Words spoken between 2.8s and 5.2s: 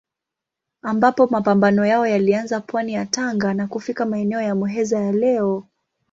ya Tanga na kufika maeneo ya Muheza ya